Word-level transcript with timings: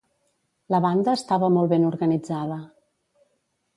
La 0.75 0.79
banda 0.85 1.13
estava 1.19 1.49
molt 1.57 1.73
ben 1.75 1.85
organitzada. 1.93 2.59